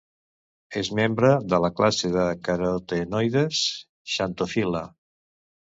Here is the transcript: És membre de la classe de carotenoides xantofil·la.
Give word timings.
És 0.79 0.89
membre 0.99 1.29
de 1.55 1.59
la 1.65 1.71
classe 1.81 2.11
de 2.17 2.25
carotenoides 2.49 3.63
xantofil·la. 4.17 4.85